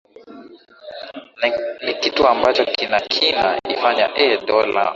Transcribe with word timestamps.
ni 1.83 1.93
kitu 2.01 2.27
ambacho 2.27 2.63
kina 2.77 2.97
kina 3.13 3.45
ifanya 3.73 4.05
ee 4.23 4.35
dola 4.47 4.83